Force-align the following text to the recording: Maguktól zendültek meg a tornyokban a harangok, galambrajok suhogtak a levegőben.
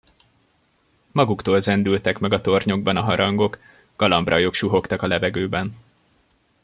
Maguktól 1.11 1.59
zendültek 1.61 2.19
meg 2.19 2.31
a 2.33 2.41
tornyokban 2.41 2.97
a 2.97 3.01
harangok, 3.01 3.57
galambrajok 3.95 4.53
suhogtak 4.53 5.01
a 5.01 5.07
levegőben. 5.07 5.75